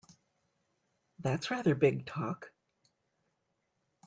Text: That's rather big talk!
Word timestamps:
That's 1.19 1.51
rather 1.51 1.75
big 1.75 2.07
talk! 2.07 2.53